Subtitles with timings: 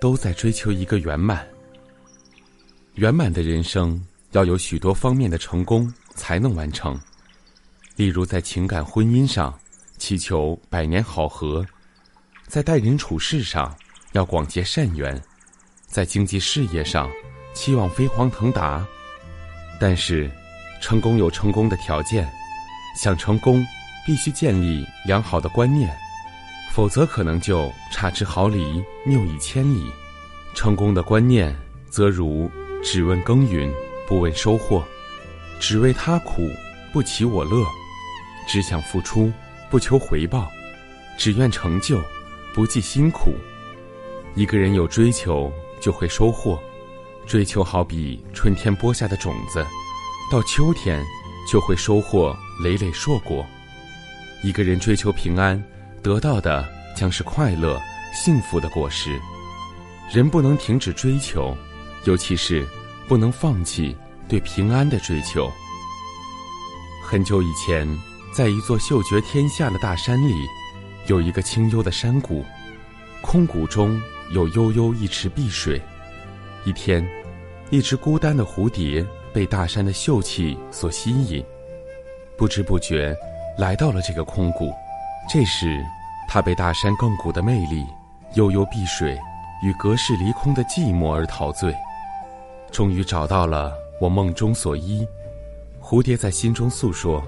[0.00, 1.46] 都在追求一个圆满，
[2.94, 4.00] 圆满的人生
[4.32, 6.98] 要有许多方面的成功才能完成。
[7.96, 9.58] 例如，在情感婚姻上，
[9.96, 11.64] 祈求百年好合；
[12.46, 13.76] 在待人处事上，
[14.12, 15.16] 要广结善缘；
[15.86, 17.10] 在经济事业上，
[17.52, 18.86] 期望飞黄腾达。
[19.80, 20.30] 但是，
[20.80, 22.28] 成功有成功的条件，
[22.96, 23.66] 想成功，
[24.06, 25.92] 必须建立良好的观念，
[26.72, 29.90] 否则可能就差之毫厘，谬以千里。
[30.54, 31.54] 成功的观念，
[31.88, 32.50] 则如
[32.82, 33.72] 只问耕耘，
[34.06, 34.82] 不问收获；
[35.60, 36.48] 只为他苦，
[36.92, 37.64] 不其我乐。
[38.46, 39.30] 只想付出，
[39.70, 40.48] 不求回报；
[41.18, 42.00] 只愿成就，
[42.54, 43.34] 不计辛苦。
[44.34, 46.58] 一个人有追求，就会收获。
[47.26, 49.64] 追求好比春天播下的种子，
[50.32, 51.04] 到秋天
[51.46, 53.44] 就会收获累累硕果。
[54.42, 55.62] 一个人追求平安，
[56.02, 57.80] 得到的将是快乐、
[58.12, 59.18] 幸福的果实。
[60.12, 61.56] 人不能停止追求，
[62.04, 62.66] 尤其是
[63.06, 63.96] 不能放弃
[64.28, 65.50] 对平安的追求。
[67.02, 67.86] 很久以前。
[68.30, 70.34] 在一座嗅觉天下的大山里，
[71.06, 72.44] 有一个清幽的山谷，
[73.22, 75.80] 空谷中有悠悠一池碧水。
[76.64, 77.04] 一天，
[77.70, 81.44] 一只孤单的蝴蝶被大山的秀气所吸引，
[82.36, 83.16] 不知不觉
[83.58, 84.72] 来到了这个空谷。
[85.28, 85.84] 这时，
[86.26, 87.86] 它被大山亘古的魅力、
[88.34, 89.18] 悠悠碧水
[89.62, 91.74] 与隔世离空的寂寞而陶醉。
[92.70, 95.06] 终于找到了我梦中所依。
[95.80, 97.22] 蝴蝶在心中诉说。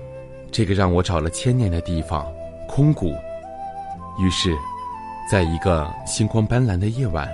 [0.52, 2.26] 这个让我找了千年的地方，
[2.66, 3.14] 空谷。
[4.18, 4.52] 于是，
[5.30, 7.32] 在一个星光斑斓的夜晚，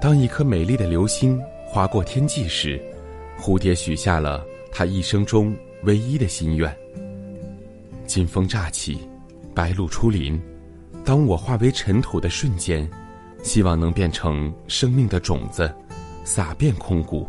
[0.00, 2.82] 当一颗美丽的流星划过天际时，
[3.38, 4.42] 蝴蝶许下了
[4.72, 6.74] 他一生中唯一的心愿。
[8.06, 9.06] 金风乍起，
[9.54, 10.40] 白露初临，
[11.04, 12.88] 当我化为尘土的瞬间，
[13.42, 15.74] 希望能变成生命的种子，
[16.24, 17.26] 洒遍空谷。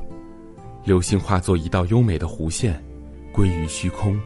[0.83, 2.83] 流星化作一道优美的弧线，
[3.31, 4.19] 归于虚空。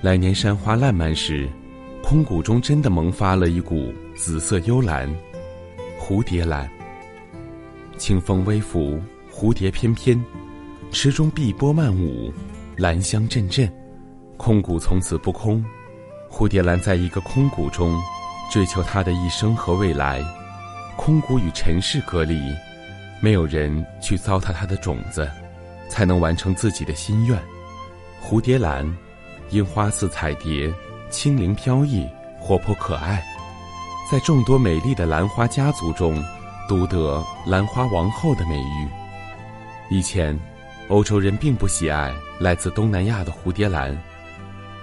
[0.00, 1.48] 来年山花烂漫时，
[2.02, 5.08] 空谷中真的萌发了一股紫色幽兰，
[6.00, 6.68] 蝴蝶兰。
[7.96, 9.00] 清风微拂，
[9.32, 10.20] 蝴蝶翩翩，
[10.90, 12.32] 池中碧波漫舞，
[12.76, 13.72] 兰香阵阵，
[14.36, 15.64] 空谷从此不空。
[16.32, 18.00] 蝴蝶兰在一个空谷中，
[18.50, 20.24] 追求它的一生和未来。
[20.96, 22.40] 空谷与尘世隔离，
[23.20, 25.30] 没有人去糟蹋它的种子，
[25.90, 27.38] 才能完成自己的心愿。
[28.24, 28.90] 蝴蝶兰。
[29.50, 30.72] 因花似彩蝶，
[31.10, 32.08] 轻灵飘逸，
[32.40, 33.22] 活泼可爱，
[34.10, 36.24] 在众多美丽的兰花家族中，
[36.66, 38.88] 独得“兰花王后”的美誉。
[39.90, 40.38] 以前，
[40.88, 43.94] 欧洲人并不喜爱来自东南亚的蝴蝶兰，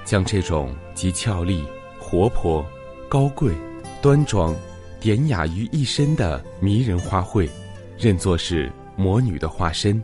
[0.05, 1.63] 将这种集俏丽、
[1.97, 2.65] 活泼、
[3.07, 3.53] 高贵、
[4.01, 4.53] 端庄、
[4.99, 7.49] 典雅于一身的迷人花卉，
[7.97, 10.03] 认作是魔女的化身。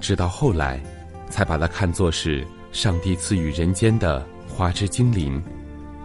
[0.00, 0.80] 直到后来，
[1.28, 2.42] 才把它看作是。
[2.72, 5.42] 上帝赐予人间的花之精灵，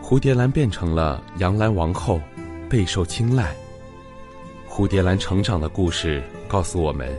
[0.03, 2.19] 蝴蝶兰变成了杨兰王后，
[2.69, 3.55] 备受青睐。
[4.69, 7.09] 蝴蝶兰成长的故事告诉我们：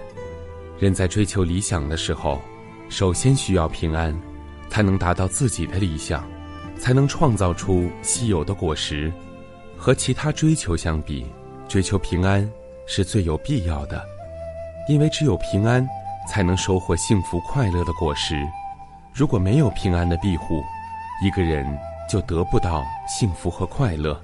[0.79, 2.43] 人在追求理想的时候，
[2.91, 4.15] 首先需要平安，
[4.69, 6.29] 才能达到自己的理想，
[6.79, 9.13] 才能创造出稀有的果实。
[9.77, 11.27] 和其他追求相比，
[11.69, 12.49] 追求平安
[12.87, 14.05] 是最有必要的，
[14.89, 15.87] 因为只有平安，
[16.29, 18.37] 才能收获幸福快乐的果实。
[19.13, 20.63] 如果没有平安的庇护，
[21.25, 21.67] 一个人
[22.09, 24.21] 就得不到幸福和快乐。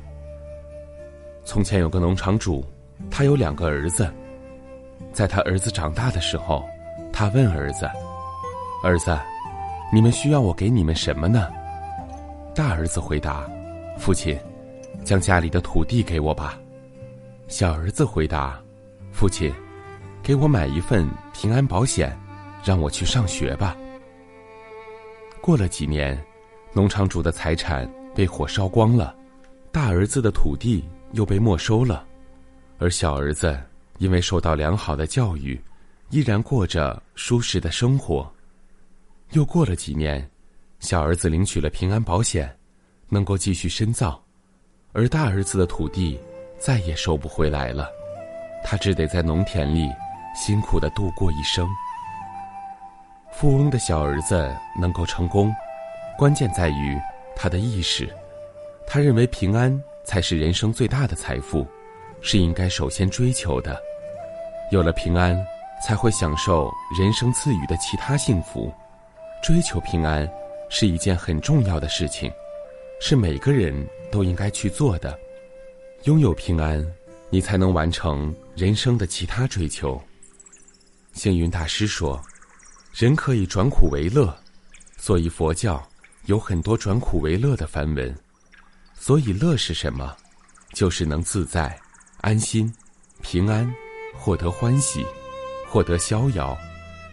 [1.44, 2.64] 从前有个农场主，
[3.10, 4.12] 他有两个儿子。
[5.12, 6.64] 在他儿子长大的时候，
[7.12, 7.88] 他问儿子
[8.82, 9.16] ：“儿子，
[9.92, 11.48] 你们需要我给你们什么呢？”
[12.54, 13.50] 大儿子回答
[13.98, 14.38] ：“父亲，
[15.02, 16.56] 将家里的土地给我吧。”
[17.48, 18.62] 小儿子回答
[19.10, 19.52] ：“父亲，
[20.22, 22.16] 给我买一份平安保险，
[22.62, 23.76] 让我去上学吧。”
[25.42, 26.16] 过了几年，
[26.72, 29.12] 农场主的财产被火烧光了，
[29.72, 32.06] 大儿子的土地又被没收了，
[32.78, 33.60] 而小儿子
[33.98, 35.60] 因为受到良好的教育，
[36.10, 38.32] 依然过着舒适的生活。
[39.32, 40.30] 又过了几年，
[40.84, 42.54] 小儿子领取了平安保险，
[43.08, 44.22] 能够继续深造，
[44.92, 46.20] 而大儿子的土地
[46.58, 47.88] 再也收不回来了。
[48.62, 49.88] 他只得在农田里
[50.36, 51.66] 辛苦的度过一生。
[53.32, 55.52] 富翁的小儿子能够成功，
[56.18, 57.00] 关键在于
[57.34, 58.08] 他的意识。
[58.86, 61.66] 他认为平安才是人生最大的财富，
[62.20, 63.80] 是应该首先追求的。
[64.70, 65.34] 有了平安，
[65.82, 68.72] 才会享受人生赐予的其他幸福。
[69.42, 70.26] 追求平安
[70.76, 72.28] 是一件很重要的事情，
[73.00, 73.72] 是每个人
[74.10, 75.16] 都应该去做的。
[76.02, 76.84] 拥有平安，
[77.30, 80.02] 你才能完成人生的其他追求。
[81.12, 82.20] 星云大师说。
[82.96, 84.32] 人可以转苦为乐，
[84.96, 85.84] 所以佛教
[86.26, 88.14] 有很多转苦为乐的梵文。
[88.94, 90.16] 所以乐是什么？
[90.72, 91.76] 就是能自在、
[92.20, 92.72] 安心、
[93.20, 93.68] 平安，
[94.14, 95.04] 获得欢喜，
[95.68, 96.56] 获得逍遥，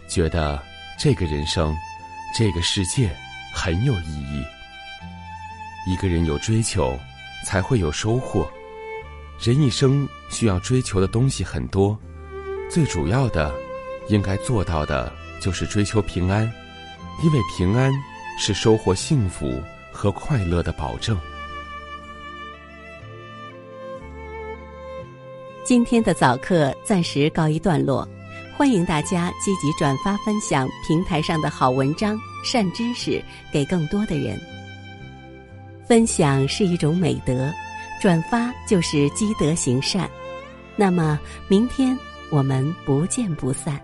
[0.07, 0.61] 觉得
[0.99, 1.75] 这个人生、
[2.37, 3.09] 这个世界
[3.53, 4.43] 很有意义。
[5.87, 6.97] 一个人有追求，
[7.45, 8.49] 才会有收获。
[9.39, 11.97] 人一生需要追求的东西很多，
[12.69, 13.53] 最主要的，
[14.07, 15.11] 应该做到的。
[15.41, 16.43] 就是追求平安，
[17.23, 17.91] 因为平安
[18.37, 19.59] 是收获幸福
[19.91, 21.17] 和快乐的保证。
[25.63, 28.07] 今天的早课暂时告一段落，
[28.55, 34.39] 欢迎大家积极转发分享平台上的好文章、善知识给更多的人。
[35.87, 37.51] 分享是一种美德，
[38.01, 40.09] 转发就是积德行善。
[40.75, 41.97] 那么，明天
[42.29, 43.79] 我们不见不散。